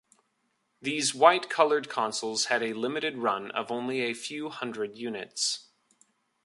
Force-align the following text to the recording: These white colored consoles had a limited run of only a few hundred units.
These 0.81 1.13
white 1.13 1.47
colored 1.47 1.87
consoles 1.87 2.45
had 2.45 2.63
a 2.63 2.73
limited 2.73 3.19
run 3.19 3.51
of 3.51 3.69
only 3.71 4.01
a 4.01 4.15
few 4.15 4.49
hundred 4.49 4.97
units. 4.97 5.67